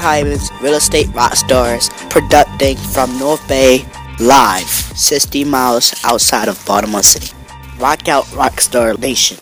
[0.00, 3.84] Hiban's Real Estate Rock Stars, producing from North Bay
[4.18, 7.36] live, 60 miles outside of Baltimore City.
[7.78, 9.36] Rock out Rockstar Nation.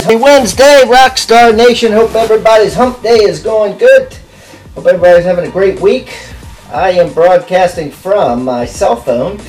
[0.00, 1.90] Happy Wednesday, Rockstar Nation.
[1.90, 4.16] Hope everybody's hump day is going good.
[4.76, 6.16] Hope everybody's having a great week.
[6.70, 9.40] I am broadcasting from my cell phone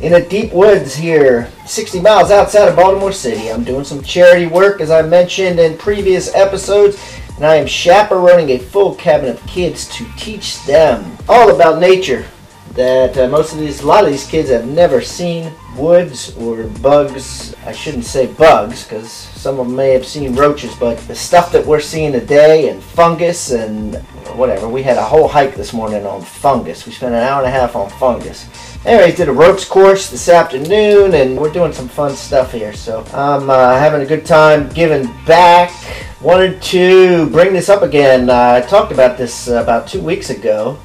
[0.00, 3.50] in the deep woods here, 60 miles outside of Baltimore City.
[3.50, 6.96] I'm doing some charity work, as I mentioned in previous episodes,
[7.40, 12.26] and I am chaperoning a full cabin of kids to teach them all about nature.
[12.74, 16.64] That uh, most of these, a lot of these kids have never seen woods or
[16.64, 17.54] bugs.
[17.66, 21.50] I shouldn't say bugs because some of them may have seen roaches, but the stuff
[21.52, 23.96] that we're seeing today and fungus and
[24.36, 24.68] whatever.
[24.68, 26.86] We had a whole hike this morning on fungus.
[26.86, 28.46] We spent an hour and a half on fungus.
[28.86, 32.72] Anyways, did a ropes course this afternoon, and we're doing some fun stuff here.
[32.72, 35.72] So I'm uh, having a good time giving back.
[36.20, 38.30] Wanted to bring this up again.
[38.30, 40.78] Uh, I talked about this about two weeks ago.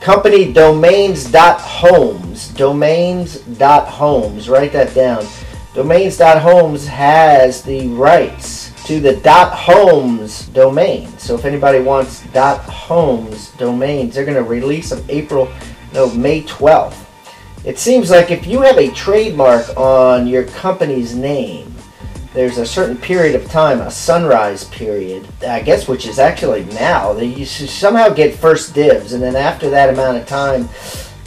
[0.00, 2.48] Company domains.homes.
[2.54, 4.48] Domains.homes.
[4.48, 5.26] Write that down.
[5.74, 11.06] Domains.homes has the rights to the .homes domain.
[11.18, 15.52] So if anybody wants .homes domains, they're going to release them April,
[15.92, 17.04] no, May 12th.
[17.66, 21.74] It seems like if you have a trademark on your company's name,
[22.32, 27.12] there's a certain period of time, a sunrise period, I guess, which is actually now,
[27.14, 30.68] that you somehow get first dibs, and then after that amount of time,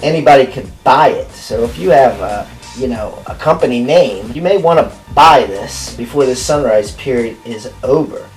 [0.02, 1.30] anybody could buy it.
[1.32, 5.46] So if you have, a, you know, a company name, you may want to buy
[5.46, 8.30] this before the sunrise period is over.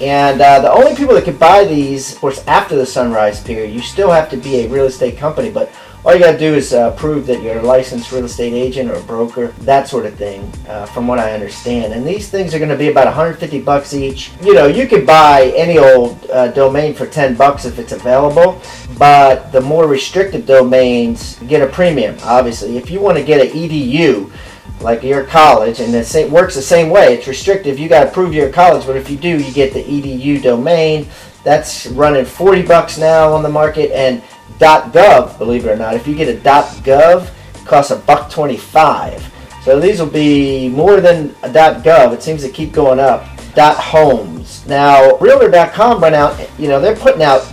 [0.00, 3.72] And uh, the only people that could buy these, of course, after the sunrise period,
[3.72, 5.70] you still have to be a real estate company, but
[6.04, 8.90] all you got to do is uh, prove that you're a licensed real estate agent
[8.90, 11.92] or broker, that sort of thing, uh, from what I understand.
[11.92, 14.30] And these things are going to be about 150 bucks each.
[14.42, 18.60] You know, you could buy any old uh, domain for 10 bucks if it's available,
[18.98, 22.16] but the more restricted domains get a premium.
[22.22, 24.32] Obviously, if you want to get an EDU,
[24.80, 27.14] like your college, and it works the same way.
[27.14, 27.78] It's restrictive.
[27.78, 30.42] You got to prove you're a college, but if you do, you get the edu
[30.42, 31.06] domain.
[31.44, 34.22] That's running 40 bucks now on the market, and
[34.58, 39.32] .gov, believe it or not, if you get a .gov, it costs a buck 25.
[39.62, 42.14] So these will be more than a .gov.
[42.14, 43.24] It seems to keep going up.
[43.56, 44.64] .homes.
[44.66, 46.38] Now, Realtor.com run out.
[46.58, 47.52] You know they're putting out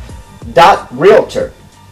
[0.91, 1.49] .realtor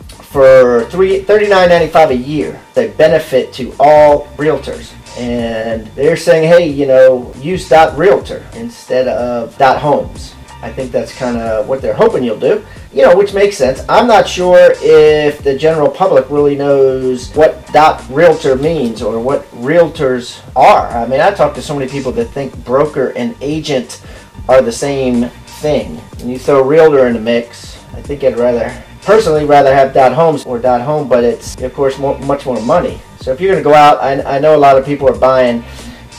[0.08, 2.62] for three thirty nine ninety five a year.
[2.76, 9.56] They benefit to all realtors and they're saying, hey, you know, use realtor instead of
[9.58, 10.35] homes.
[10.66, 13.86] I think that's kind of what they're hoping you'll do, you know, which makes sense.
[13.88, 19.44] I'm not sure if the general public really knows what dot realtor means or what
[19.52, 20.88] realtors are.
[20.88, 24.02] I mean, I talk to so many people that think broker and agent
[24.50, 25.30] are the same
[25.62, 26.02] thing.
[26.20, 30.14] And you throw realtor in the mix, I think I'd rather personally rather have dot
[30.14, 33.00] homes or dot home, but it's of course more, much more money.
[33.22, 35.18] So if you're going to go out, I, I know a lot of people are
[35.18, 35.64] buying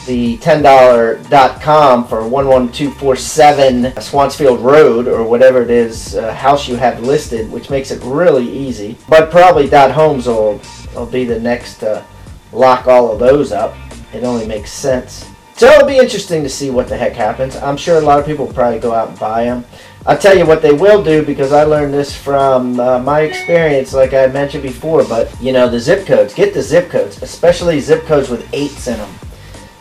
[0.06, 7.50] the $10.com for 11247 Swansfield Road or whatever it is uh, house you have listed,
[7.50, 8.96] which makes it really easy.
[9.08, 10.60] But probably dot homes will,
[10.94, 12.04] will be the next to
[12.52, 13.74] lock all of those up.
[14.14, 15.28] It only makes sense.
[15.56, 17.56] So it'll be interesting to see what the heck happens.
[17.56, 19.64] I'm sure a lot of people will probably go out and buy them.
[20.04, 23.92] I'll tell you what they will do because I learned this from uh, my experience,
[23.92, 25.02] like I mentioned before.
[25.04, 28.86] But you know, the zip codes, get the zip codes, especially zip codes with eights
[28.86, 29.10] in them.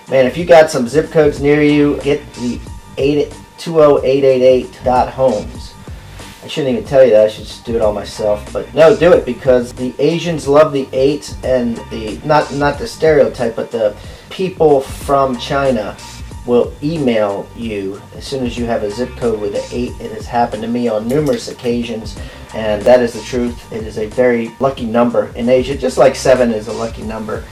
[0.08, 2.60] Man, if you got some zip codes near you, get the
[2.96, 5.74] 20888 dot homes.
[6.44, 7.26] I shouldn't even tell you that.
[7.26, 8.54] I should just do it all myself.
[8.54, 12.88] But no, do it because the Asians love the eights and the not not the
[12.88, 13.98] stereotype, but the
[14.30, 15.98] people from China
[16.46, 19.90] will email you as soon as you have a zip code with an 8.
[20.00, 22.16] It has happened to me on numerous occasions,
[22.54, 23.74] and that is the truth.
[23.74, 27.44] It is a very lucky number in Asia, just like 7 is a lucky number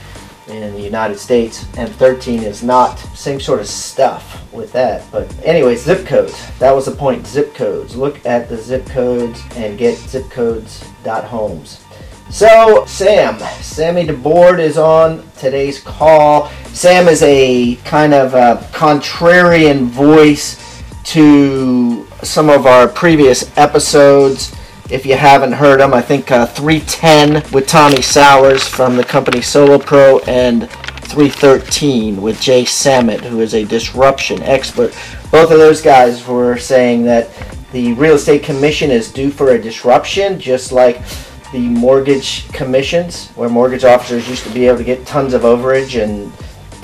[0.48, 2.98] in the United States, and 13 is not.
[3.16, 5.04] Same sort of stuff with that.
[5.10, 6.34] But anyway, zip codes.
[6.58, 7.26] That was the point.
[7.26, 7.96] Zip codes.
[7.96, 11.84] Look at the zip codes and get zip codes homes.
[12.30, 16.48] So, Sam, Sammy DeBord is on today's call.
[16.72, 24.56] Sam is a kind of a contrarian voice to some of our previous episodes.
[24.94, 29.40] If you haven't heard them, I think uh, 310 with Tommy Sowers from the company
[29.40, 34.96] Solo Pro and 313 with Jay Samit, who is a disruption expert.
[35.32, 37.28] Both of those guys were saying that
[37.72, 41.02] the real estate commission is due for a disruption, just like
[41.50, 46.00] the mortgage commissions, where mortgage officers used to be able to get tons of overage
[46.00, 46.32] and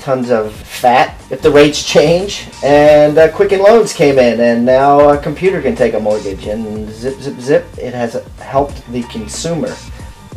[0.01, 2.47] tons of fat if the rates change.
[2.63, 6.45] And uh, Quicken Loans came in, and now a computer can take a mortgage.
[6.45, 9.73] And zip, zip, zip, it has helped the consumer.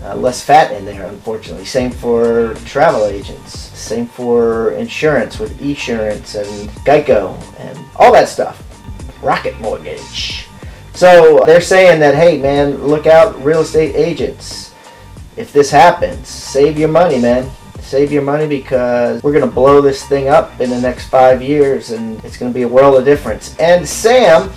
[0.03, 1.65] Uh, less fat in there, unfortunately.
[1.65, 3.59] Same for travel agents.
[3.59, 8.63] Same for insurance with Esurance and Geico and all that stuff.
[9.23, 10.47] Rocket Mortgage.
[10.93, 14.73] So they're saying that, hey, man, look out, real estate agents.
[15.37, 17.51] If this happens, save your money, man.
[17.95, 21.41] Save your money because we're going to blow this thing up in the next five
[21.41, 23.57] years and it's going to be a world of difference.
[23.61, 24.51] And Sam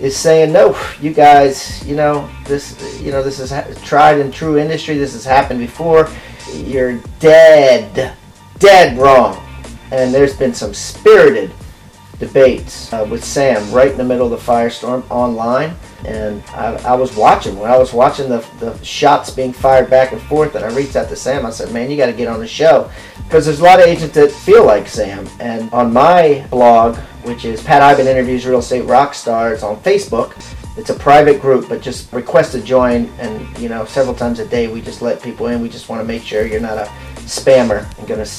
[0.00, 3.52] is saying, no, you guys, you know, this, you know, this is
[3.82, 4.96] tried and true industry.
[4.96, 6.08] This has happened before.
[6.54, 8.16] You're dead,
[8.58, 9.36] dead wrong.
[9.92, 11.52] And there's been some spirited
[12.18, 15.76] debates uh, with Sam right in the middle of the firestorm online.
[16.04, 20.12] And I, I, was watching when I was watching the, the shots being fired back
[20.12, 20.54] and forth.
[20.54, 21.44] And I reached out to Sam.
[21.44, 22.90] I said, "Man, you got to get on the show
[23.24, 27.44] because there's a lot of agents that feel like Sam." And on my blog, which
[27.44, 30.34] is Pat Hiban interviews real estate rock stars on Facebook.
[30.76, 33.06] It's a private group, but just request to join.
[33.18, 35.60] And you know, several times a day, we just let people in.
[35.60, 36.88] We just want to make sure you're not a
[37.26, 38.30] spammer and going to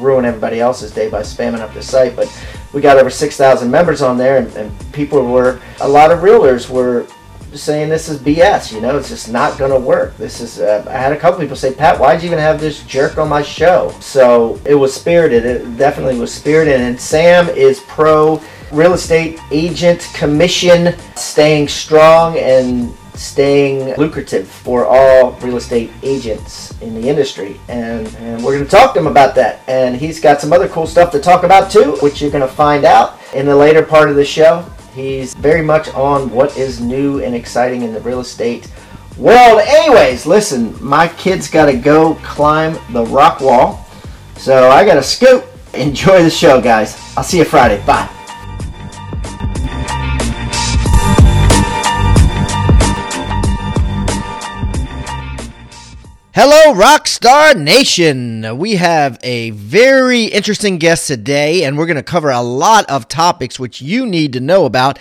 [0.00, 2.16] ruin everybody else's day by spamming up the site.
[2.16, 2.28] But
[2.72, 6.70] we got over 6,000 members on there, and, and people were, a lot of realtors
[6.70, 7.06] were
[7.54, 8.72] saying this is BS.
[8.72, 10.16] You know, it's just not going to work.
[10.16, 10.60] This is.
[10.60, 13.28] Uh, I had a couple people say, Pat, why'd you even have this jerk on
[13.28, 13.94] my show?
[14.00, 15.44] So it was spirited.
[15.44, 16.80] It definitely was spirited.
[16.80, 18.40] And Sam is pro
[18.72, 26.94] real estate agent commission, staying strong and staying lucrative for all real estate agents in
[26.94, 27.60] the industry.
[27.68, 29.60] And, and we're going to talk to him about that.
[29.68, 32.54] And he's got some other cool stuff to talk about too, which you're going to
[32.54, 34.64] find out in the later part of the show.
[34.94, 38.70] He's very much on what is new and exciting in the real estate
[39.16, 39.60] world.
[39.60, 43.86] Anyways, listen, my kid's got to go climb the rock wall.
[44.36, 45.44] So I got to scoot.
[45.74, 47.00] Enjoy the show, guys.
[47.16, 47.82] I'll see you Friday.
[47.86, 48.21] Bye.
[56.34, 58.56] Hello, Rockstar Nation.
[58.56, 63.06] We have a very interesting guest today, and we're going to cover a lot of
[63.06, 64.98] topics which you need to know about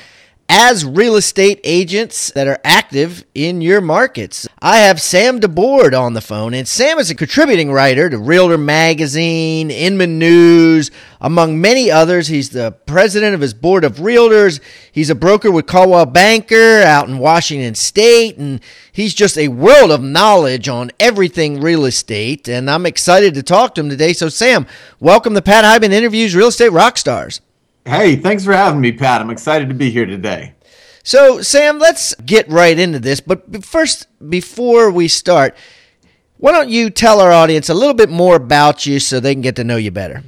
[0.54, 4.46] as real estate agents that are active in your markets.
[4.62, 8.58] I have Sam DeBord on the phone, and Sam is a contributing writer to Realtor
[8.58, 12.28] Magazine, Inman News, among many others.
[12.28, 14.60] He's the president of his board of realtors.
[14.92, 18.60] He's a broker with Coldwell Banker out in Washington State, and
[18.92, 22.50] he's just a world of knowledge on everything real estate.
[22.50, 24.12] And I'm excited to talk to him today.
[24.12, 24.68] So, Sam,
[25.00, 27.40] welcome to Pat Hiban Interviews Real Estate Rockstars.
[27.86, 29.22] Hey, thanks for having me, Pat.
[29.22, 30.54] I'm excited to be here today.
[31.04, 33.20] So, Sam, let's get right into this.
[33.20, 35.56] But first, before we start,
[36.38, 39.42] why don't you tell our audience a little bit more about you so they can
[39.42, 40.24] get to know you better?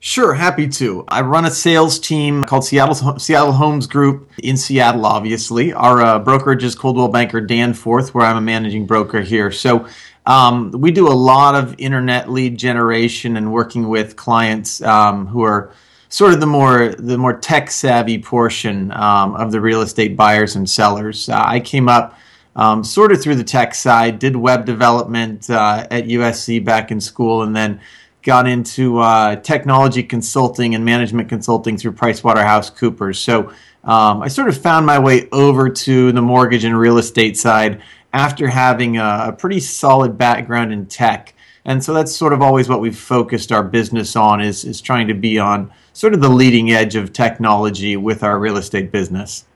[0.00, 1.06] Sure, happy to.
[1.08, 5.06] I run a sales team called Seattle Seattle Homes Group in Seattle.
[5.06, 9.50] Obviously, our uh, brokerage is Coldwell Banker Danforth, where I'm a managing broker here.
[9.50, 9.88] So
[10.26, 15.42] um, we do a lot of internet lead generation and working with clients um, who
[15.42, 15.72] are
[16.14, 20.54] sort of the more the more tech savvy portion um, of the real estate buyers
[20.54, 21.28] and sellers.
[21.28, 22.16] Uh, I came up
[22.54, 27.00] um, sort of through the tech side, did web development uh, at USC back in
[27.00, 27.80] school, and then
[28.22, 33.16] got into uh, technology consulting and management consulting through PricewaterhouseCoopers.
[33.16, 33.48] So
[33.82, 37.82] um, I sort of found my way over to the mortgage and real estate side
[38.12, 41.34] after having a, a pretty solid background in tech.
[41.64, 45.08] And so that's sort of always what we've focused our business on is, is trying
[45.08, 49.46] to be on sort of the leading edge of technology with our real estate business.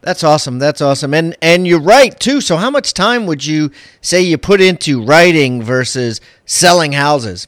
[0.00, 0.58] That's awesome.
[0.58, 1.12] That's awesome.
[1.14, 2.40] And and you're right too.
[2.40, 7.46] So how much time would you say you put into writing versus selling houses?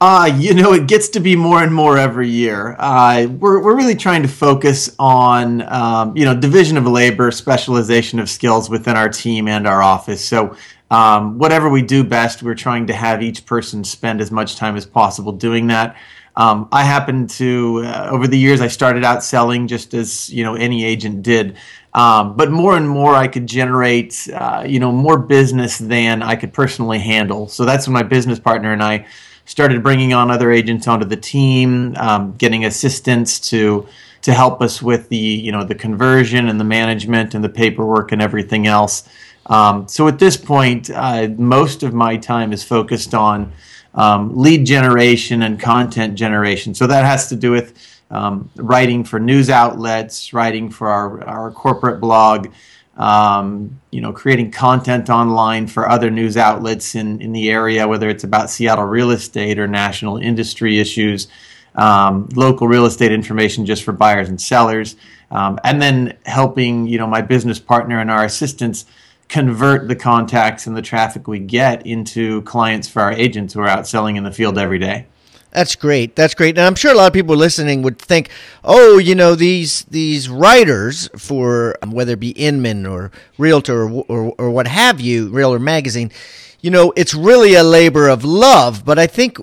[0.00, 2.74] Uh, you know, it gets to be more and more every year.
[2.80, 8.18] Uh, we're, we're really trying to focus on, um, you know, division of labor, specialization
[8.18, 10.24] of skills within our team and our office.
[10.24, 10.56] So,
[10.90, 14.76] um, whatever we do best, we're trying to have each person spend as much time
[14.76, 15.96] as possible doing that.
[16.34, 20.44] Um, I happen to uh, over the years I started out selling just as you
[20.44, 21.56] know any agent did,
[21.92, 26.36] um, but more and more I could generate uh, you know more business than I
[26.36, 27.48] could personally handle.
[27.48, 29.06] So that's when my business partner and I
[29.44, 33.86] started bringing on other agents onto the team, um, getting assistants to
[34.22, 38.10] to help us with the you know the conversion and the management and the paperwork
[38.12, 39.06] and everything else.
[39.46, 43.52] Um, so at this point, uh, most of my time is focused on
[43.94, 46.74] um, lead generation and content generation.
[46.74, 47.74] So that has to do with
[48.10, 52.48] um, writing for news outlets, writing for our, our corporate blog,
[52.96, 58.08] um, you know, creating content online for other news outlets in, in the area, whether
[58.10, 61.28] it's about Seattle real estate or national industry issues,
[61.74, 64.94] um, local real estate information just for buyers and sellers,
[65.30, 68.84] um, and then helping, you know, my business partner and our assistants
[69.32, 73.66] convert the contacts and the traffic we get into clients for our agents who are
[73.66, 75.06] out selling in the field every day.
[75.52, 76.14] That's great.
[76.14, 76.58] That's great.
[76.58, 78.28] And I'm sure a lot of people listening would think,
[78.62, 84.04] oh, you know, these these writers for um, whether it be Inman or Realtor or,
[84.06, 86.12] or, or what have you, Realtor Magazine,
[86.60, 88.84] you know, it's really a labor of love.
[88.84, 89.38] But I think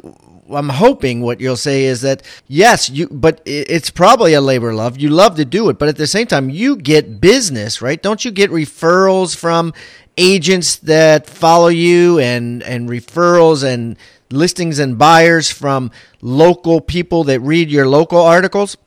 [0.52, 5.00] I'm hoping what you'll say is that yes, you, but it's probably a labor love.
[5.00, 8.02] You love to do it, but at the same time, you get business, right?
[8.02, 9.74] Don't you get referrals from
[10.18, 13.98] agents that follow you and and referrals and
[14.32, 15.92] listings and buyers from
[16.22, 18.78] local people that read your local articles?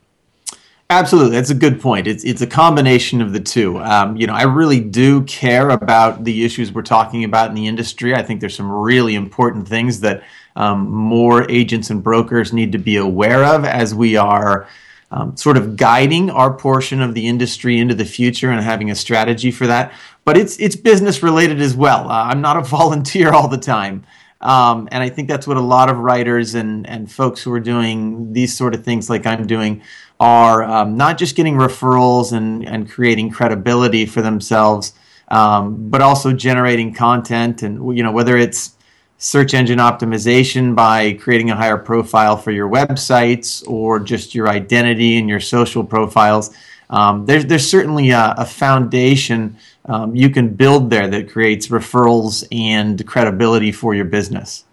[0.93, 2.07] Absolutely, that's a good point.
[2.07, 3.79] It's it's a combination of the two.
[3.79, 7.67] Um, you know, I really do care about the issues we're talking about in the
[7.67, 8.15] industry.
[8.15, 10.23] I think there's some really important things that
[10.55, 14.69] um, more agents and brokers need to be aware of as we are
[15.11, 18.95] um, sort of guiding our portion of the industry into the future and having a
[18.95, 19.95] strategy for that.
[20.27, 22.11] But it's it's business related as well.
[22.11, 24.05] Uh, I'm not a volunteer all the time.
[24.43, 27.61] Um, and I think that's what a lot of writers and, and folks who are
[27.61, 29.83] doing these sort of things like I'm doing
[30.23, 34.93] are um, not just getting referrals and, and creating credibility for themselves,
[35.27, 38.77] um, but also generating content and you know whether it's
[39.19, 45.19] search engine optimization by creating a higher profile for your websites or just your identity
[45.19, 46.55] and your social profiles.
[46.89, 52.47] Um, there's there's certainly a, a foundation um, you can build there that creates referrals
[52.53, 54.65] and credibility for your business.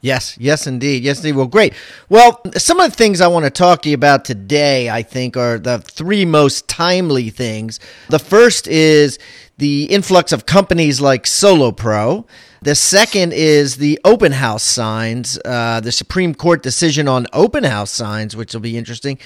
[0.00, 1.02] Yes, yes, indeed.
[1.02, 1.36] Yes, indeed.
[1.36, 1.74] Well, great.
[2.08, 5.36] Well, some of the things I want to talk to you about today, I think,
[5.36, 7.80] are the three most timely things.
[8.08, 9.18] The first is
[9.58, 12.26] the influx of companies like Solo Pro.
[12.62, 17.90] The second is the open house signs, uh, the Supreme Court decision on open house
[17.90, 19.18] signs, which will be interesting.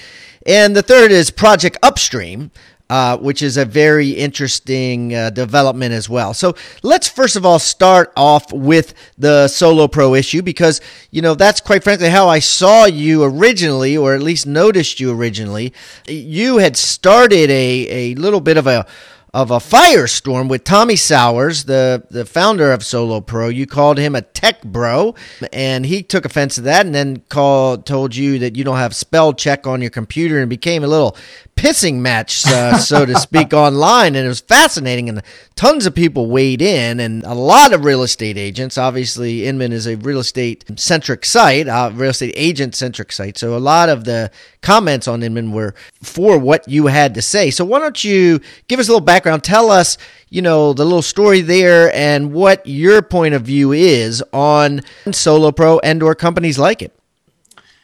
[0.45, 2.51] And the third is Project Upstream,
[2.91, 6.33] uh, which is a very interesting uh, development as well.
[6.33, 11.33] So let's first of all start off with the Solo Pro issue because, you know,
[11.33, 15.73] that's quite frankly how I saw you originally, or at least noticed you originally.
[16.05, 18.85] You had started a, a little bit of a
[19.33, 23.47] of a firestorm with Tommy Sowers, the, the founder of Solo Pro.
[23.47, 25.15] You called him a tech bro,
[25.53, 28.93] and he took offense to that and then called told you that you don't have
[28.93, 31.15] spell check on your computer and became a little
[31.61, 34.15] pissing match, uh, so to speak, online.
[34.15, 35.09] And it was fascinating.
[35.09, 35.21] And
[35.55, 38.79] tons of people weighed in, and a lot of real estate agents.
[38.79, 43.37] Obviously, Inman is a real estate centric site, uh, real estate agent centric site.
[43.37, 47.51] So a lot of the comments on Inman were for what you had to say.
[47.51, 49.43] So why don't you give us a little background?
[49.43, 49.99] Tell us,
[50.29, 55.51] you know, the little story there and what your point of view is on Solo
[55.51, 56.97] Pro and or companies like it.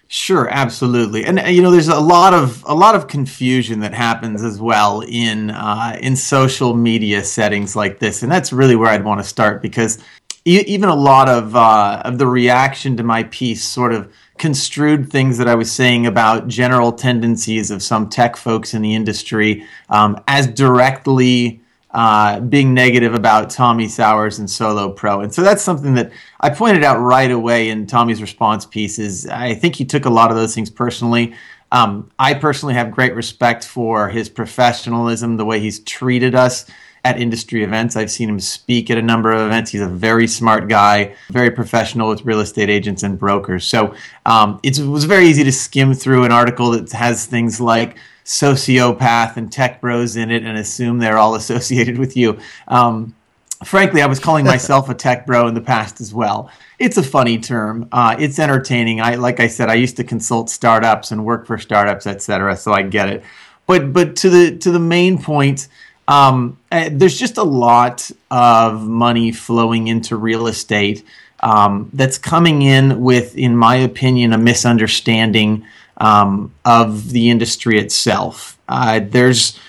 [0.09, 4.41] Sure, absolutely, and you know, there's a lot of a lot of confusion that happens
[4.41, 9.03] as well in uh, in social media settings like this, and that's really where I'd
[9.03, 9.97] want to start because
[10.45, 15.11] e- even a lot of uh, of the reaction to my piece sort of construed
[15.11, 19.65] things that I was saying about general tendencies of some tech folks in the industry
[19.89, 21.59] um, as directly
[21.91, 25.21] uh, being negative about Tommy Sowers and Solo Pro.
[25.21, 29.25] And so that's something that I pointed out right away in Tommy's response pieces.
[29.27, 31.33] I think he took a lot of those things personally.
[31.71, 36.65] Um, I personally have great respect for his professionalism, the way he's treated us
[37.03, 37.95] at industry events.
[37.95, 39.71] I've seen him speak at a number of events.
[39.71, 43.65] He's a very smart guy, very professional with real estate agents and brokers.
[43.65, 47.97] So um, it was very easy to skim through an article that has things like,
[48.27, 52.37] sociopath and tech bros in it and assume they're all associated with you.
[52.67, 53.15] Um,
[53.63, 56.51] frankly, I was calling myself a tech bro in the past as well.
[56.77, 57.87] It's a funny term.
[57.91, 59.01] Uh, it's entertaining.
[59.01, 62.55] I like I said, I used to consult startups and work for startups, etc.
[62.57, 63.23] So I get it.
[63.65, 65.69] But but to the to the main point,
[66.07, 71.03] um, uh, there's just a lot of money flowing into real estate
[71.39, 75.65] um, that's coming in with, in my opinion, a misunderstanding
[75.97, 78.57] um, of the industry itself.
[78.67, 79.59] Uh, there's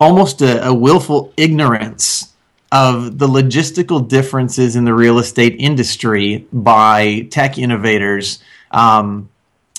[0.00, 2.34] almost a, a, willful ignorance
[2.70, 9.28] of the logistical differences in the real estate industry by tech innovators um,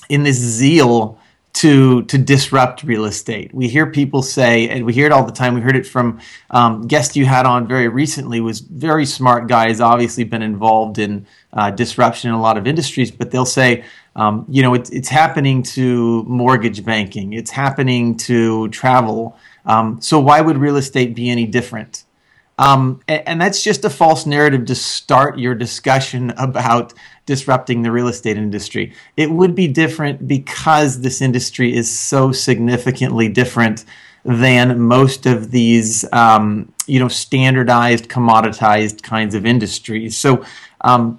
[0.08, 1.18] in this zeal
[1.52, 3.52] to to disrupt real estate.
[3.52, 5.54] We hear people say, and we hear it all the time.
[5.54, 8.40] We heard it from um, guest you had on very recently.
[8.40, 9.68] Was very smart guy.
[9.68, 13.10] Has obviously been involved in uh, disruption in a lot of industries.
[13.10, 13.84] But they'll say,
[14.16, 17.32] um, you know, it's it's happening to mortgage banking.
[17.32, 19.36] It's happening to travel.
[19.64, 22.04] Um, so why would real estate be any different?
[22.58, 26.92] Um, and, and, that's just a false narrative to start your discussion about
[27.24, 28.92] disrupting the real estate industry.
[29.16, 33.86] It would be different because this industry is so significantly different
[34.26, 40.14] than most of these, um, you know, standardized, commoditized kinds of industries.
[40.18, 40.44] So
[40.82, 41.18] um,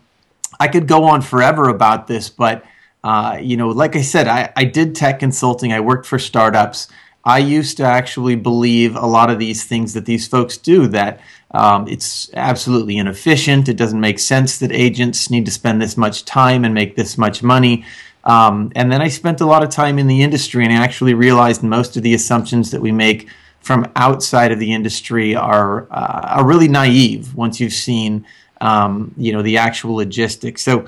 [0.59, 2.63] I could go on forever about this, but
[3.03, 5.73] uh, you know, like I said, I, I did tech consulting.
[5.73, 6.87] I worked for startups.
[7.23, 11.19] I used to actually believe a lot of these things that these folks do that
[11.53, 13.67] um, it's absolutely inefficient.
[13.67, 17.17] It doesn't make sense that agents need to spend this much time and make this
[17.17, 17.85] much money.
[18.23, 21.13] Um, and then I spent a lot of time in the industry and I actually
[21.13, 23.27] realized most of the assumptions that we make
[23.59, 28.25] from outside of the industry are uh, are really naive once you've seen
[28.59, 30.61] um, you know the actual logistics.
[30.61, 30.85] So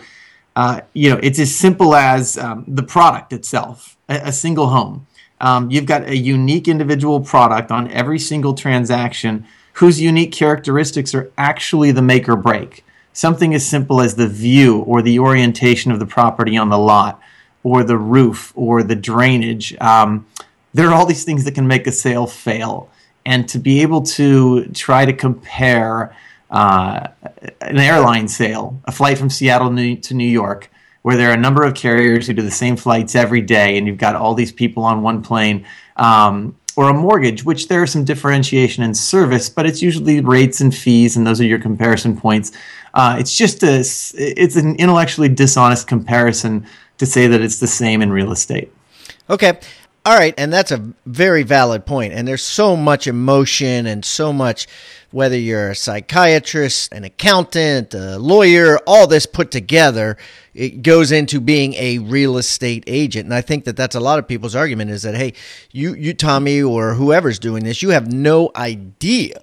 [0.56, 5.08] uh, you know it's as simple as um, the product itself, a, a single home
[5.44, 11.32] um, you've got a unique individual product on every single transaction whose unique characteristics are
[11.38, 12.86] actually the make or break.
[13.12, 17.20] Something as simple as the view or the orientation of the property on the lot,
[17.62, 19.76] or the roof, or the drainage.
[19.82, 20.26] Um,
[20.74, 22.90] there are all these things that can make a sale fail.
[23.26, 26.16] And to be able to try to compare
[26.54, 27.08] uh,
[27.62, 30.70] an airline sale, a flight from Seattle to New York,
[31.02, 33.88] where there are a number of carriers who do the same flights every day, and
[33.88, 35.66] you've got all these people on one plane.
[35.98, 40.60] Um, or a mortgage, which there is some differentiation in service, but it's usually rates
[40.60, 42.52] and fees, and those are your comparison points.
[42.96, 43.80] Uh, it's just a,
[44.18, 46.66] it's an intellectually dishonest comparison
[46.98, 48.72] to say that it's the same in real estate.
[49.30, 49.60] Okay.
[50.06, 52.12] All right, and that's a very valid point.
[52.12, 54.68] And there's so much emotion and so much,
[55.12, 60.18] whether you're a psychiatrist, an accountant, a lawyer, all this put together,
[60.54, 63.26] it goes into being a real estate agent.
[63.26, 65.34] And I think that that's a lot of people's argument is that, hey,
[65.72, 69.40] you, you Tommy, or whoever's doing this, you have no idea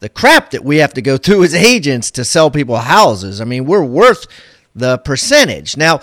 [0.00, 3.40] the crap that we have to go through as agents to sell people houses.
[3.40, 4.26] I mean, we're worth
[4.74, 5.76] the percentage.
[5.76, 6.00] Now,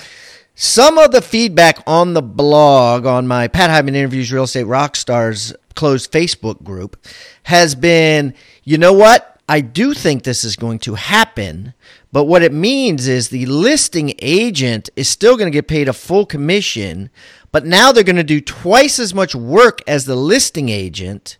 [0.55, 5.53] some of the feedback on the blog, on my Pat Hiban Interviews Real Estate Rockstars
[5.75, 7.05] closed Facebook group,
[7.43, 9.29] has been you know what?
[9.49, 11.73] I do think this is going to happen,
[12.13, 15.93] but what it means is the listing agent is still going to get paid a
[15.93, 17.09] full commission,
[17.51, 21.37] but now they're going to do twice as much work as the listing agent,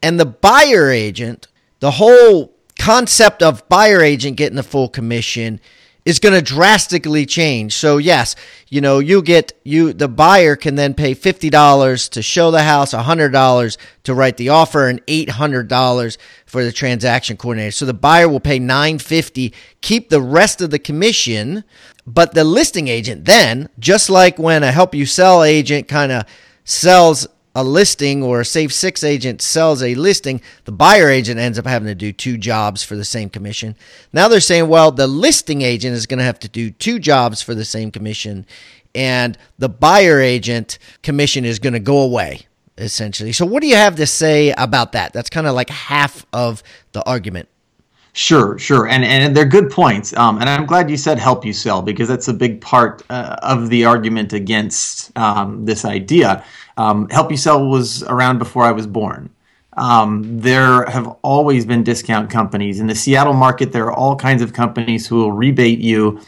[0.00, 1.48] and the buyer agent,
[1.80, 5.60] the whole concept of buyer agent getting the full commission
[6.04, 7.74] is going to drastically change.
[7.74, 8.36] So yes,
[8.68, 12.92] you know, you get you the buyer can then pay $50 to show the house,
[12.92, 17.72] $100 to write the offer and $800 for the transaction coordinator.
[17.72, 21.64] So the buyer will pay 950, keep the rest of the commission,
[22.06, 26.24] but the listing agent then, just like when a help you sell agent kind of
[26.64, 31.58] sells a listing or a Safe Six agent sells a listing, the buyer agent ends
[31.58, 33.74] up having to do two jobs for the same commission.
[34.12, 37.42] Now they're saying, well, the listing agent is going to have to do two jobs
[37.42, 38.46] for the same commission,
[38.94, 42.42] and the buyer agent commission is going to go away,
[42.78, 43.32] essentially.
[43.32, 45.12] So, what do you have to say about that?
[45.12, 47.48] That's kind of like half of the argument.
[48.12, 50.16] Sure, sure, and and they're good points.
[50.16, 53.36] Um, and I'm glad you said help you sell because that's a big part uh,
[53.42, 56.44] of the argument against um, this idea.
[56.80, 59.28] Um, help you sell was around before I was born.
[59.76, 63.70] Um, there have always been discount companies in the Seattle market.
[63.70, 66.20] There are all kinds of companies who will rebate you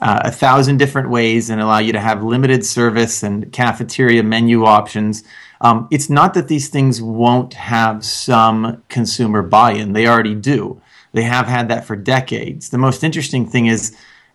[0.00, 4.64] uh, a thousand different ways and allow you to have limited service and cafeteria menu
[4.64, 5.24] options.
[5.60, 10.80] Um, it's not that these things won't have some consumer buy-in; they already do.
[11.12, 12.70] They have had that for decades.
[12.70, 13.94] The most interesting thing is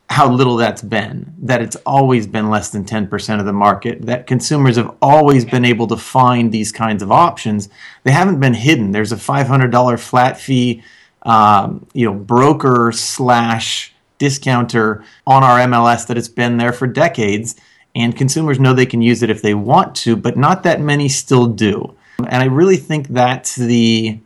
[0.09, 4.27] how little that's been, that it's always been less than 10% of the market, that
[4.27, 7.69] consumers have always been able to find these kinds of options.
[8.03, 8.91] They haven't been hidden.
[8.91, 10.83] There's a $500 flat fee,
[11.23, 17.55] um, you know, broker slash discounter on our MLS that it's been there for decades.
[17.95, 21.09] And consumers know they can use it if they want to, but not that many
[21.09, 21.95] still do.
[22.19, 24.19] And I really think that's the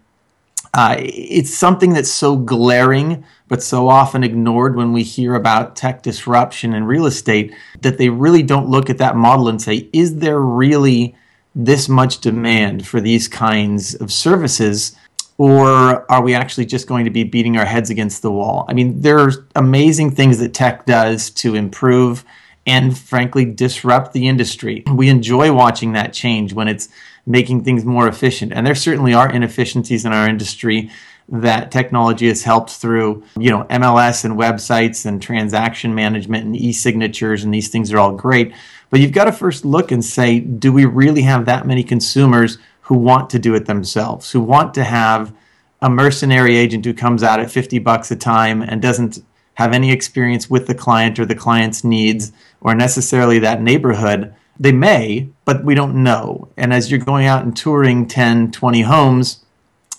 [0.73, 6.03] uh, it's something that's so glaring but so often ignored when we hear about tech
[6.03, 10.17] disruption in real estate that they really don't look at that model and say, is
[10.17, 11.15] there really
[11.55, 14.95] this much demand for these kinds of services?
[15.37, 18.65] Or are we actually just going to be beating our heads against the wall?
[18.67, 22.25] I mean, there's amazing things that tech does to improve
[22.65, 24.83] and frankly disrupt the industry.
[24.91, 26.89] We enjoy watching that change when it's
[27.25, 28.51] making things more efficient.
[28.51, 30.89] And there certainly are inefficiencies in our industry
[31.29, 37.43] that technology has helped through, you know, MLS and websites and transaction management and e-signatures
[37.43, 38.53] and these things are all great.
[38.89, 42.57] But you've got to first look and say, do we really have that many consumers
[42.81, 45.35] who want to do it themselves, who want to have
[45.81, 49.19] a mercenary agent who comes out at 50 bucks a time and doesn't
[49.55, 54.33] have any experience with the client or the client's needs or necessarily that neighborhood.
[54.59, 56.47] They may, but we don't know.
[56.55, 59.43] And as you're going out and touring 10, 20 homes,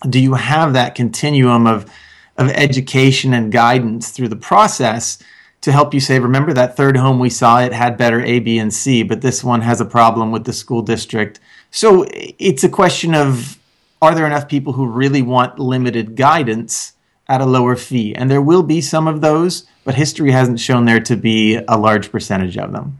[0.08, 1.90] do you have that continuum of,
[2.37, 5.18] of education and guidance through the process
[5.61, 8.58] to help you say, remember that third home we saw, it had better A, B,
[8.58, 11.40] and C, but this one has a problem with the school district.
[11.70, 13.58] So it's a question of
[14.00, 16.92] are there enough people who really want limited guidance
[17.28, 18.14] at a lower fee?
[18.14, 21.76] And there will be some of those, but history hasn't shown there to be a
[21.76, 22.98] large percentage of them.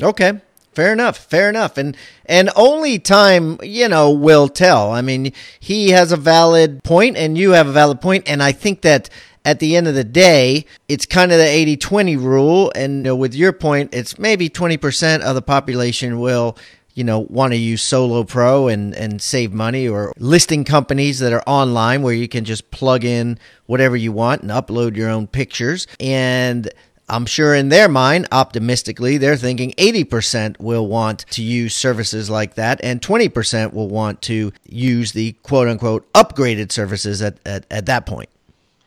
[0.00, 0.40] Okay.
[0.72, 1.16] Fair enough.
[1.16, 1.76] Fair enough.
[1.76, 4.92] And and only time, you know, will tell.
[4.92, 8.52] I mean, he has a valid point and you have a valid point and I
[8.52, 9.10] think that
[9.44, 12.72] at the end of the day, it's kind of the 80 20 rule.
[12.74, 16.56] And you know, with your point, it's maybe 20% of the population will
[16.94, 21.32] you know want to use solo pro and and save money or listing companies that
[21.32, 25.26] are online where you can just plug in whatever you want and upload your own
[25.26, 26.68] pictures and
[27.10, 32.54] I'm sure in their mind, optimistically, they're thinking 80% will want to use services like
[32.54, 37.86] that, and 20% will want to use the quote unquote upgraded services at, at, at
[37.86, 38.28] that point.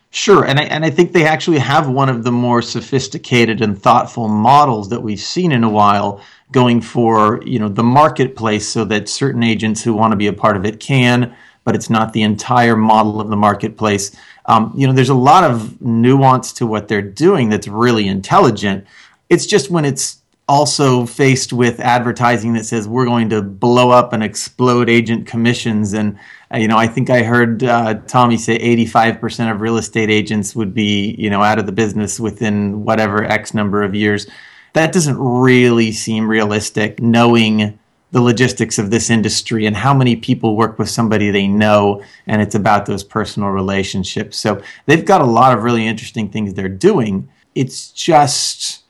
[0.09, 3.81] Sure, and I, and I think they actually have one of the more sophisticated and
[3.81, 8.85] thoughtful models that we've seen in a while, going for you know the marketplace, so
[8.85, 12.13] that certain agents who want to be a part of it can, but it's not
[12.13, 14.15] the entire model of the marketplace.
[14.45, 18.85] Um, you know, there's a lot of nuance to what they're doing that's really intelligent.
[19.29, 24.11] It's just when it's also faced with advertising that says we're going to blow up
[24.11, 26.19] and explode agent commissions and
[26.53, 30.53] uh, you know i think i heard uh, tommy say 85% of real estate agents
[30.53, 34.27] would be you know out of the business within whatever x number of years
[34.73, 37.79] that doesn't really seem realistic knowing
[38.13, 42.41] the logistics of this industry and how many people work with somebody they know and
[42.41, 46.69] it's about those personal relationships so they've got a lot of really interesting things they're
[46.69, 48.83] doing it's just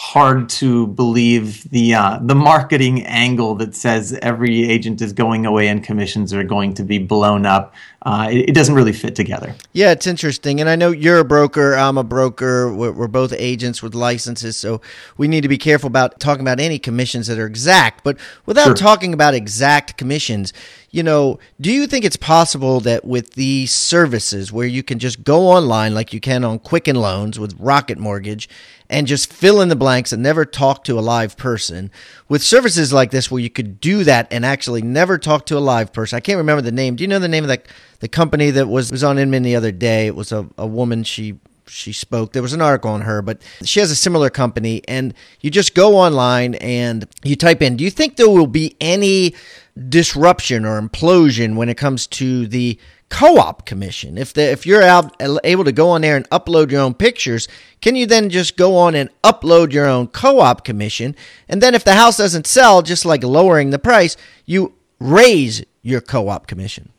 [0.00, 5.68] hard to believe the uh, the marketing angle that says every agent is going away
[5.68, 7.74] and commissions are going to be blown up.
[8.02, 9.54] Uh, it, it, doesn't really fit together.
[9.74, 11.74] Yeah, it's interesting, and I know you're a broker.
[11.74, 12.72] I'm a broker.
[12.72, 14.80] We're, we're, both agents with licenses, so
[15.18, 18.02] we need to be careful about talking about any commissions that are exact.
[18.02, 18.74] But without sure.
[18.74, 20.54] talking about exact commissions,
[20.90, 25.22] you know, do you think it's possible that with these services where you can just
[25.22, 28.48] go online like you can on Quicken Loans with Rocket Mortgage
[28.88, 31.90] and just fill in the blanks and never talk to a live person,
[32.28, 35.60] with services like this where you could do that and actually never talk to a
[35.60, 36.16] live person?
[36.16, 36.96] I can't remember the name.
[36.96, 37.66] Do you know the name of that
[38.00, 40.06] the company that was was on Inman the other day?
[40.06, 42.32] It was a, a woman she she spoke.
[42.32, 44.82] There was an article on her, but she has a similar company.
[44.88, 48.76] And you just go online and you type in, do you think there will be
[48.80, 49.34] any
[49.88, 54.16] disruption or implosion when it comes to the co-op commission.
[54.16, 57.48] If the if you're out, able to go on there and upload your own pictures,
[57.80, 61.14] can you then just go on and upload your own co-op commission?
[61.48, 66.00] And then if the house doesn't sell, just like lowering the price, you raise your
[66.00, 66.90] co-op commission.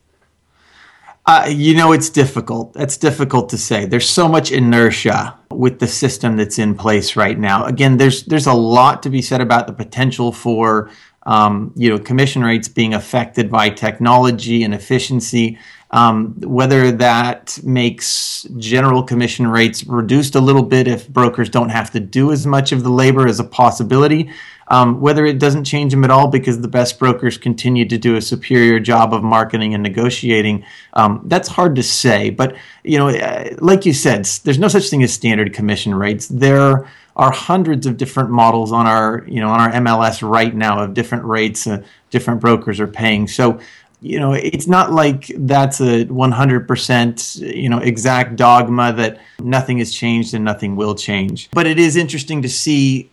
[1.26, 2.76] Uh, you know, it's difficult.
[2.76, 3.86] It's difficult to say.
[3.86, 7.66] There's so much inertia with the system that's in place right now.
[7.66, 10.90] Again, there's there's a lot to be said about the potential for
[11.24, 15.58] um, you know, commission rates being affected by technology and efficiency.
[15.92, 21.92] Um, whether that makes general commission rates reduced a little bit if brokers don't have
[21.92, 24.32] to do as much of the labor as a possibility.
[24.72, 28.16] Um, whether it doesn't change them at all because the best brokers continue to do
[28.16, 32.30] a superior job of marketing and negotiating, um, that's hard to say.
[32.30, 36.30] But you know, uh, like you said, there's no such thing as standard commission rates.
[36.30, 40.82] There are hundreds of different models on our you know on our MLS right now
[40.82, 43.28] of different rates uh, different brokers are paying.
[43.28, 43.60] So
[44.00, 49.94] you know it's not like that's a 100% you know exact dogma that nothing has
[49.94, 51.50] changed and nothing will change.
[51.52, 53.12] But it is interesting to see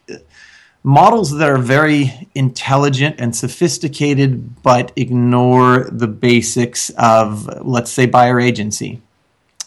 [0.82, 8.40] models that are very intelligent and sophisticated but ignore the basics of let's say buyer
[8.40, 9.00] agency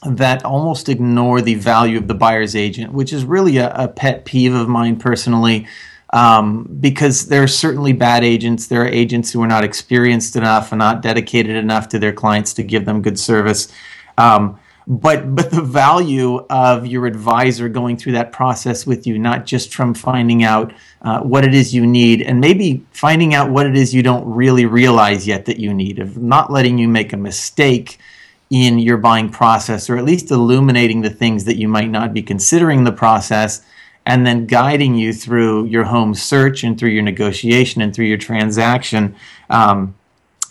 [0.05, 4.25] that almost ignore the value of the buyer's agent, which is really a, a pet
[4.25, 5.67] peeve of mine personally.
[6.13, 8.67] Um, because there are certainly bad agents.
[8.67, 12.53] There are agents who are not experienced enough and not dedicated enough to their clients
[12.55, 13.71] to give them good service.
[14.17, 14.59] Um,
[14.91, 19.73] but but the value of your advisor going through that process with you, not just
[19.73, 23.77] from finding out uh, what it is you need, and maybe finding out what it
[23.77, 27.17] is you don't really realize yet that you need, of not letting you make a
[27.17, 27.99] mistake
[28.49, 32.21] in your buying process, or at least illuminating the things that you might not be
[32.21, 33.61] considering the process,
[34.05, 38.17] and then guiding you through your home search and through your negotiation and through your
[38.17, 39.15] transaction.
[39.49, 39.95] Um,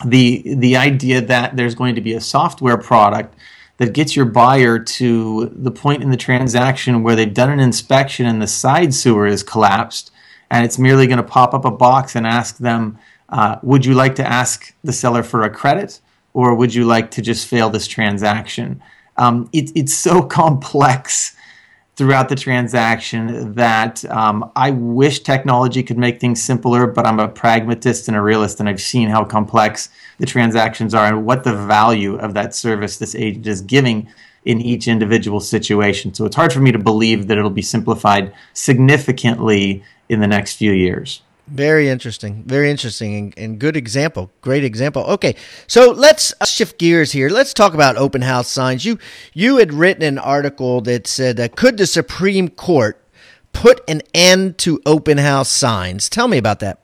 [0.03, 3.35] the the idea that there's going to be a software product
[3.81, 8.27] that gets your buyer to the point in the transaction where they've done an inspection
[8.27, 10.11] and the side sewer is collapsed,
[10.51, 13.95] and it's merely going to pop up a box and ask them, uh, Would you
[13.95, 15.99] like to ask the seller for a credit,
[16.35, 18.83] or would you like to just fail this transaction?
[19.17, 21.35] Um, it, it's so complex
[21.95, 27.27] throughout the transaction that um, I wish technology could make things simpler, but I'm a
[27.27, 31.55] pragmatist and a realist, and I've seen how complex the transactions are and what the
[31.55, 34.07] value of that service this agent is giving
[34.45, 36.13] in each individual situation.
[36.13, 40.55] So it's hard for me to believe that it'll be simplified significantly in the next
[40.55, 41.21] few years.
[41.51, 42.43] Very interesting.
[42.45, 44.31] Very interesting and, and, good example.
[44.39, 45.03] Great example.
[45.03, 45.35] Okay,
[45.67, 47.29] so let's uh, shift gears here.
[47.29, 48.85] Let's talk about open house signs.
[48.85, 48.97] You
[49.33, 53.03] you had written an article that said, uh, "Could the Supreme Court
[53.51, 56.79] put an end to open house signs?" Tell me about that.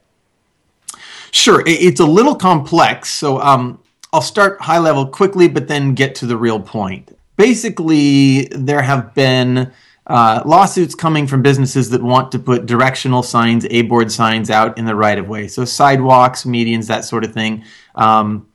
[1.31, 3.09] Sure, it's a little complex.
[3.09, 3.79] So um,
[4.11, 7.17] I'll start high level quickly, but then get to the real point.
[7.37, 9.71] Basically, there have been
[10.07, 14.77] uh, lawsuits coming from businesses that want to put directional signs, A board signs out
[14.77, 15.47] in the right of way.
[15.47, 17.63] So sidewalks, medians, that sort of thing.
[17.95, 18.47] Um,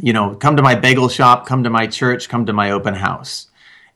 [0.00, 2.94] you know, come to my bagel shop, come to my church, come to my open
[2.94, 3.48] house.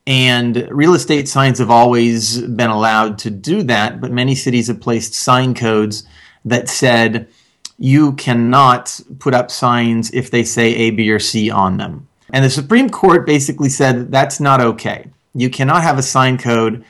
[0.05, 4.81] And real estate signs have always been allowed to do that, but many cities have
[4.81, 6.03] placed sign codes
[6.43, 7.29] that said
[7.77, 12.07] you cannot put up signs if they say A, B, or C on them.
[12.31, 15.09] And the Supreme Court basically said that's not okay.
[15.35, 16.83] You cannot have a sign code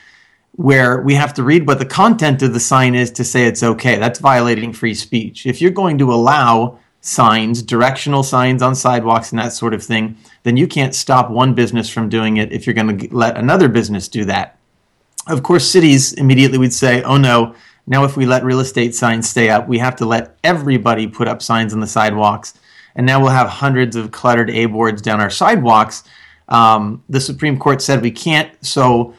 [0.56, 3.62] where we have to read what the content of the sign is to say it's
[3.62, 3.96] okay.
[3.96, 5.46] That's violating free speech.
[5.46, 10.16] If you're going to allow signs, directional signs on sidewalks and that sort of thing,
[10.44, 13.68] then you can't stop one business from doing it if you're going to let another
[13.68, 14.56] business do that.
[15.26, 17.54] Of course, cities immediately would say, oh no,
[17.86, 21.28] now if we let real estate signs stay up, we have to let everybody put
[21.28, 22.54] up signs on the sidewalks.
[22.94, 26.04] And now we'll have hundreds of cluttered A boards down our sidewalks.
[26.48, 29.14] Um, the Supreme Court said we can't, so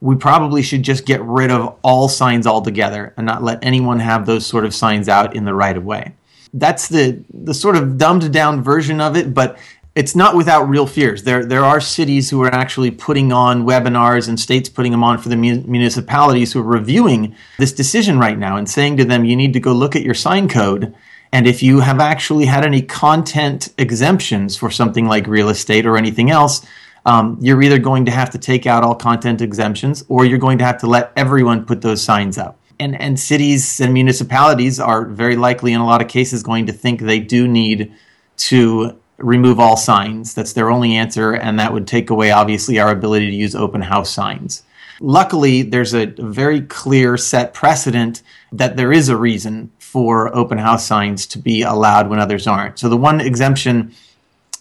[0.00, 4.26] we probably should just get rid of all signs altogether and not let anyone have
[4.26, 6.14] those sort of signs out in the right of way.
[6.52, 9.58] That's the the sort of dumbed down version of it, but
[9.94, 11.24] it's not without real fears.
[11.24, 15.18] There there are cities who are actually putting on webinars and states putting them on
[15.18, 19.36] for the municipalities who are reviewing this decision right now and saying to them you
[19.36, 20.94] need to go look at your sign code
[21.32, 25.96] and if you have actually had any content exemptions for something like real estate or
[25.96, 26.66] anything else,
[27.06, 30.58] um, you're either going to have to take out all content exemptions or you're going
[30.58, 32.58] to have to let everyone put those signs up.
[32.78, 36.72] And, and cities and municipalities are very likely, in a lot of cases, going to
[36.72, 37.92] think they do need
[38.38, 40.34] to remove all signs.
[40.34, 43.82] That's their only answer, and that would take away, obviously, our ability to use open
[43.82, 44.62] house signs.
[44.98, 50.86] Luckily, there's a very clear set precedent that there is a reason for open house
[50.86, 52.78] signs to be allowed when others aren't.
[52.78, 53.94] So the one exemption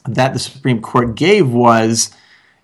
[0.06, 2.12] that the Supreme Court gave was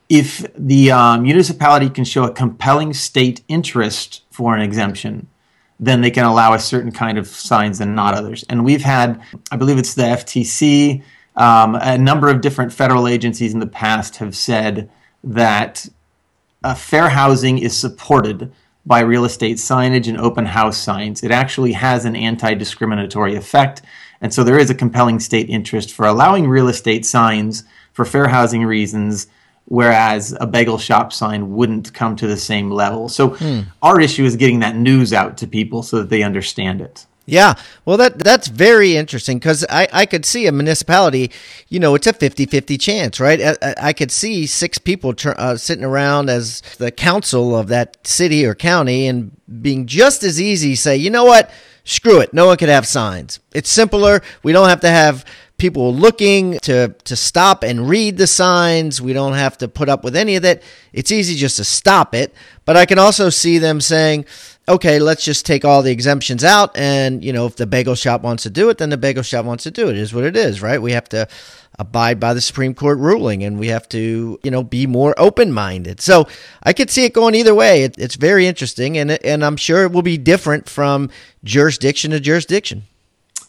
[0.10, 5.28] if the um, municipality can show a compelling state interest for an exemption,
[5.80, 8.46] then they can allow a certain kind of signs and not others.
[8.50, 11.04] And we've had, I believe it's the FTC,
[11.36, 14.90] um, a number of different federal agencies in the past have said
[15.24, 15.88] that
[16.64, 18.52] uh, fair housing is supported
[18.86, 21.24] by real estate signage and open house signs.
[21.24, 23.82] It actually has an anti discriminatory effect.
[24.22, 28.28] And so there is a compelling state interest for allowing real estate signs for fair
[28.28, 29.28] housing reasons
[29.66, 33.10] whereas a bagel shop sign wouldn't come to the same level.
[33.10, 33.62] So hmm.
[33.82, 37.06] our issue is getting that news out to people so that they understand it.
[37.28, 41.32] Yeah, well, that that's very interesting because I, I could see a municipality,
[41.70, 43.42] you know, it's a 50 50 chance, right?
[43.42, 48.06] I, I could see six people tr- uh, sitting around as the council of that
[48.06, 51.50] city or county and being just as easy say, you know what,
[51.84, 53.40] screw it, no one could have signs.
[53.56, 54.22] It's simpler.
[54.44, 55.26] We don't have to have
[55.66, 59.02] people looking to to stop and read the signs.
[59.02, 60.62] We don't have to put up with any of that.
[60.94, 62.36] It's easy just to stop it.
[62.66, 64.26] But I can also see them saying,
[64.68, 66.78] okay, let's just take all the exemptions out.
[66.78, 69.44] And, you know, if the bagel shop wants to do it, then the bagel shop
[69.44, 69.96] wants to do it.
[69.96, 70.80] It is what it is, right?
[70.80, 71.28] We have to
[71.80, 75.52] abide by the Supreme Court ruling and we have to, you know, be more open
[75.52, 76.00] minded.
[76.00, 76.28] So
[76.62, 77.84] I could see it going either way.
[77.84, 79.00] It, it's very interesting.
[79.00, 81.10] And, and I'm sure it will be different from
[81.44, 82.84] jurisdiction to jurisdiction.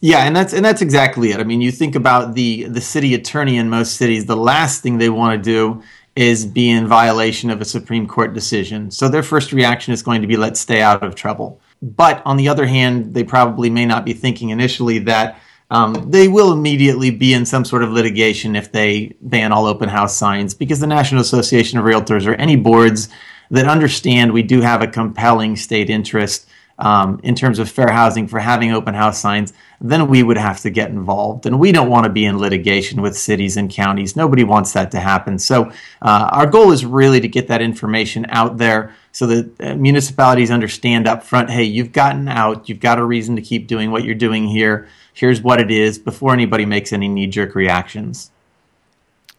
[0.00, 1.40] Yeah, and that's and that's exactly it.
[1.40, 4.26] I mean, you think about the the city attorney in most cities.
[4.26, 5.82] The last thing they want to do
[6.14, 8.90] is be in violation of a Supreme Court decision.
[8.90, 11.61] So their first reaction is going to be let's stay out of trouble.
[11.82, 15.38] But on the other hand, they probably may not be thinking initially that
[15.70, 19.88] um, they will immediately be in some sort of litigation if they ban all open
[19.88, 23.09] house signs because the National Association of Realtors or any boards
[23.50, 26.48] that understand we do have a compelling state interest
[26.79, 30.61] um, in terms of fair housing for having open house signs, then we would have
[30.61, 31.47] to get involved.
[31.47, 34.17] And we don't want to be in litigation with cities and counties.
[34.17, 35.39] Nobody wants that to happen.
[35.39, 35.71] So
[36.03, 40.51] uh, our goal is really to get that information out there so that uh, municipalities
[40.51, 44.05] understand up front hey, you've gotten out, you've got a reason to keep doing what
[44.05, 44.89] you're doing here.
[45.15, 48.31] Here's what it is before anybody makes any knee jerk reactions.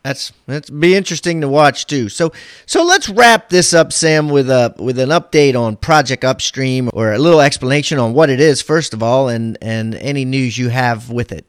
[0.08, 2.08] That's that's be interesting to watch too.
[2.08, 2.32] So
[2.66, 7.12] so let's wrap this up, Sam, with a with an update on Project Upstream or
[7.12, 10.70] a little explanation on what it is first of all, and and any news you
[10.70, 11.46] have with it.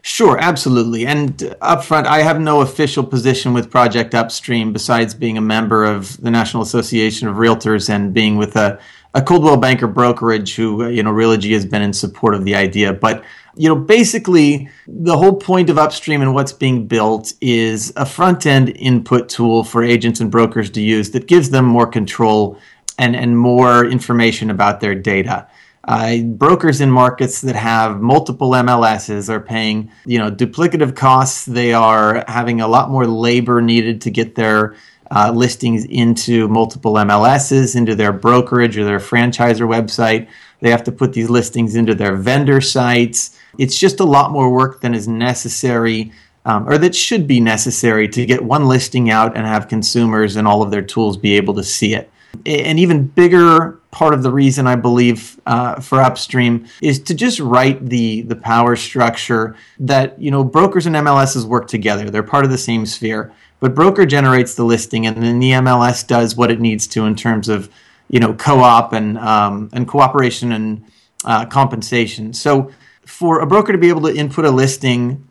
[0.00, 1.06] Sure, absolutely.
[1.06, 6.18] And upfront, I have no official position with Project Upstream besides being a member of
[6.22, 8.78] the National Association of Realtors and being with a,
[9.14, 12.54] a Coldwell Banker brokerage who, uh, you know, Realogy has been in support of the
[12.54, 12.92] idea.
[12.92, 13.24] But
[13.56, 18.46] you know, basically, the whole point of Upstream and what's being built is a front
[18.46, 22.58] end input tool for agents and brokers to use that gives them more control
[22.98, 25.48] and, and more information about their data.
[25.84, 31.44] Uh, brokers in markets that have multiple MLSs are paying, you know, duplicative costs.
[31.44, 34.74] They are having a lot more labor needed to get their
[35.10, 40.28] uh, listings into multiple MLSs, into their brokerage or their franchisor website.
[40.60, 43.35] They have to put these listings into their vendor sites.
[43.58, 46.12] It's just a lot more work than is necessary.
[46.44, 50.46] Um, or that should be necessary to get one listing out and have consumers and
[50.46, 52.08] all of their tools be able to see it.
[52.44, 57.40] An even bigger part of the reason I believe uh, for Upstream is to just
[57.40, 62.10] write the the power structure that you know brokers and MLSs work together.
[62.10, 66.06] They're part of the same sphere, but broker generates the listing, and then the MLS
[66.06, 67.70] does what it needs to in terms of
[68.08, 70.84] you know co-op and um, and cooperation and
[71.24, 72.34] uh, compensation.
[72.34, 72.70] So
[73.06, 75.26] for a broker to be able to input a listing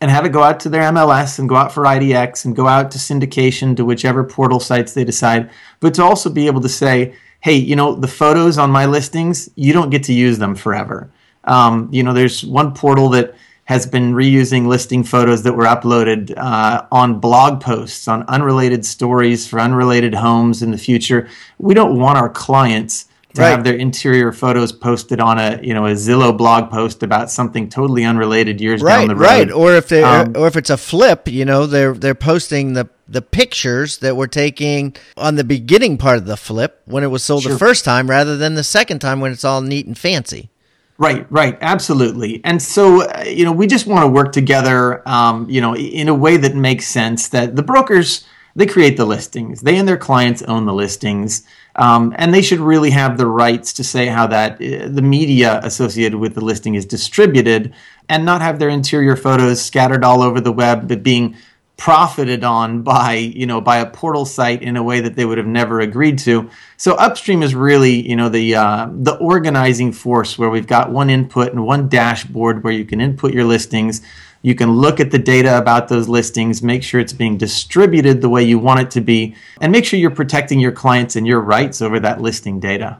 [0.00, 2.68] and have it go out to their MLS and go out for IDX and go
[2.68, 6.68] out to syndication to whichever portal sites they decide, but to also be able to
[6.68, 10.54] say, hey, you know, the photos on my listings, you don't get to use them
[10.54, 11.10] forever.
[11.44, 16.32] Um, you know, there's one portal that has been reusing listing photos that were uploaded
[16.36, 21.28] uh, on blog posts on unrelated stories for unrelated homes in the future.
[21.58, 23.06] We don't want our clients
[23.38, 23.50] to right.
[23.50, 27.68] have their interior photos posted on a you know a Zillow blog post about something
[27.68, 29.26] totally unrelated years right, down the road.
[29.26, 32.72] Right, or if they um, or if it's a flip, you know, they're they're posting
[32.72, 37.06] the the pictures that were taking on the beginning part of the flip when it
[37.06, 37.52] was sold sure.
[37.52, 40.50] the first time rather than the second time when it's all neat and fancy.
[40.98, 42.40] Right, right, absolutely.
[42.42, 46.08] And so, uh, you know, we just want to work together, um, you know, in
[46.08, 48.24] a way that makes sense that the brokers
[48.58, 49.60] they create the listings.
[49.60, 51.44] They and their clients own the listings,
[51.78, 55.60] um, and they should really have the rights to say how that uh, the media
[55.62, 57.72] associated with the listing is distributed,
[58.08, 61.36] and not have their interior photos scattered all over the web, but being
[61.76, 65.38] profited on by you know by a portal site in a way that they would
[65.38, 66.50] have never agreed to.
[66.76, 71.08] So upstream is really you know the uh, the organizing force where we've got one
[71.08, 74.02] input and one dashboard where you can input your listings
[74.42, 78.28] you can look at the data about those listings, make sure it's being distributed the
[78.28, 81.40] way you want it to be, and make sure you're protecting your clients and your
[81.40, 82.98] rights over that listing data.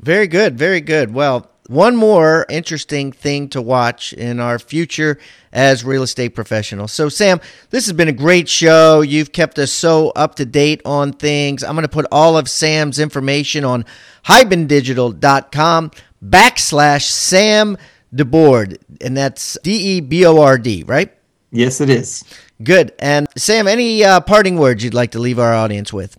[0.00, 1.12] Very good, very good.
[1.12, 5.18] Well, one more interesting thing to watch in our future
[5.52, 6.90] as real estate professionals.
[6.90, 9.02] So, Sam, this has been a great show.
[9.02, 11.62] You've kept us so up to date on things.
[11.62, 13.84] I'm going to put all of Sam's information on
[14.24, 15.92] hibandigital.com
[16.24, 17.78] backslash Sam
[18.14, 21.12] DeBord, and that's D E B O R D, right?
[21.50, 22.24] Yes, it is.
[22.62, 22.92] Good.
[22.98, 26.18] And Sam, any uh, parting words you'd like to leave our audience with?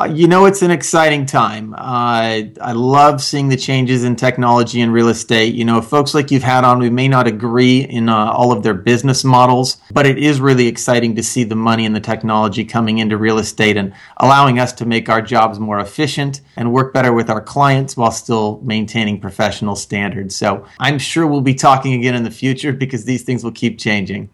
[0.00, 1.74] Uh, you know, it's an exciting time.
[1.74, 5.54] Uh, I love seeing the changes in technology and real estate.
[5.54, 8.62] You know, folks like you've had on, we may not agree in uh, all of
[8.62, 12.64] their business models, but it is really exciting to see the money and the technology
[12.64, 16.94] coming into real estate and allowing us to make our jobs more efficient and work
[16.94, 20.34] better with our clients while still maintaining professional standards.
[20.34, 23.78] So I'm sure we'll be talking again in the future because these things will keep
[23.78, 24.30] changing.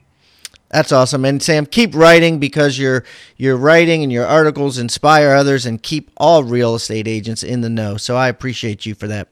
[0.70, 1.24] That's awesome.
[1.24, 3.04] And Sam, keep writing because your
[3.36, 7.70] your writing and your articles inspire others and keep all real estate agents in the
[7.70, 7.96] know.
[7.96, 9.28] So I appreciate you for that.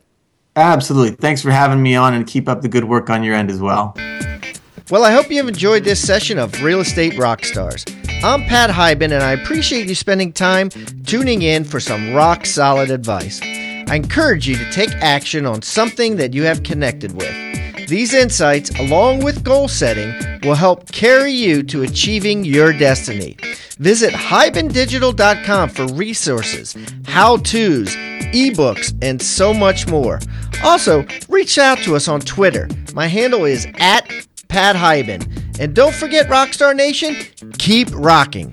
[0.56, 1.16] Absolutely.
[1.16, 3.60] Thanks for having me on and keep up the good work on your end as
[3.60, 3.96] well.
[4.90, 7.90] Well, I hope you have enjoyed this session of Real Estate Rockstars.
[8.22, 12.90] I'm Pat Hiban, and I appreciate you spending time tuning in for some rock solid
[12.90, 13.40] advice.
[13.42, 17.34] I encourage you to take action on something that you have connected with.
[17.86, 23.36] These insights, along with goal setting, will help carry you to achieving your destiny.
[23.78, 26.76] Visit hibandigital.com for resources,
[27.06, 27.94] how to's,
[28.32, 30.18] ebooks, and so much more.
[30.62, 32.68] Also, reach out to us on Twitter.
[32.94, 34.10] My handle is at
[34.48, 35.58] Pat Hiban.
[35.58, 37.16] And don't forget, Rockstar Nation,
[37.58, 38.52] keep rocking.